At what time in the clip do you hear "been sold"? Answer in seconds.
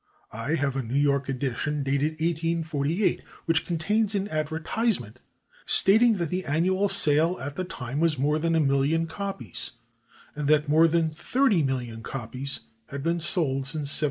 13.03-13.67